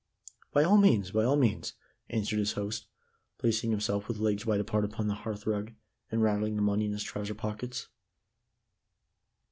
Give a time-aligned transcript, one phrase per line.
[0.51, 1.73] "By all means, by all means,"
[2.09, 2.87] answered his host,
[3.37, 5.73] placing himself with legs wide apart upon the hearthrug,
[6.11, 7.87] and rattling the money in his trouser pockets.